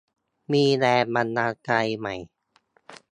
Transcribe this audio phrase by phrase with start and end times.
[0.53, 2.15] มีแรงบันดาลใจใหม่